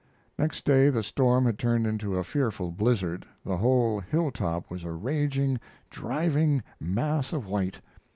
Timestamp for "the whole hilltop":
3.45-4.67